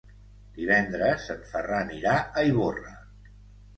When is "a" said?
2.43-2.47